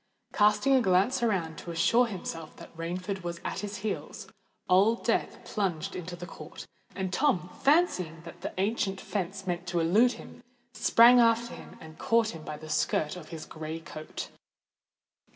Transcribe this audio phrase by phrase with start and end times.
[0.33, 4.27] Casting a glance around, to assure himself that Rainford was at his heels,
[4.67, 9.79] Old Death plunged into the court; and Tom, fancying that the ancient fence meant to
[9.79, 10.41] elude him,
[10.73, 14.29] sprang after him and caught him by the skirt of his grey coat.